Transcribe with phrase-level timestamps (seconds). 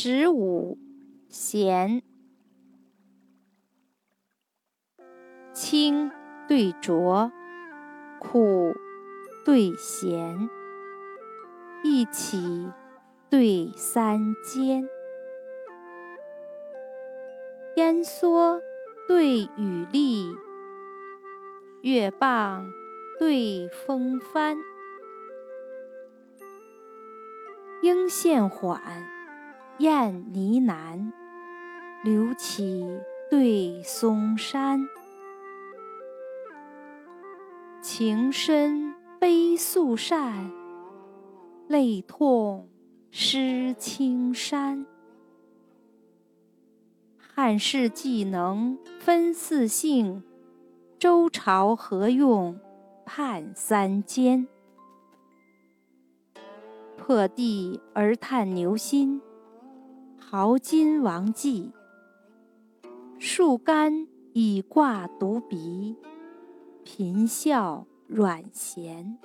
[0.00, 0.78] 十五，
[1.28, 2.04] 弦。
[5.52, 6.12] 清
[6.46, 7.32] 对浊，
[8.20, 8.76] 苦
[9.44, 10.48] 对咸，
[11.82, 12.70] 一起
[13.28, 14.88] 对三间。
[17.74, 18.60] 烟蓑
[19.08, 20.32] 对雨笠，
[21.82, 22.70] 月傍
[23.18, 24.58] 对风帆。
[27.82, 28.80] 莺现缓，
[29.78, 31.12] 燕呢喃，
[32.02, 32.84] 柳起
[33.30, 34.88] 对松山。
[37.80, 40.50] 情深悲素善，
[41.68, 42.68] 泪痛
[43.12, 44.84] 湿青衫。
[47.16, 50.24] 汉室既能分四姓，
[50.98, 52.58] 周朝何用
[53.06, 54.48] 判三监？
[56.96, 59.22] 破地而叹牛心，
[60.18, 61.72] 豪金王骥。
[63.18, 65.96] 树干已挂独鼻，
[66.84, 69.18] 颦笑软弦。